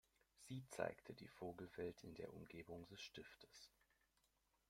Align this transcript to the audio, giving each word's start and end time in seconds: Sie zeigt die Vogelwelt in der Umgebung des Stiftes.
Sie 0.39 0.65
zeigt 0.67 1.19
die 1.19 1.27
Vogelwelt 1.27 2.03
in 2.03 2.15
der 2.15 2.33
Umgebung 2.33 2.87
des 2.87 3.01
Stiftes. 3.03 3.69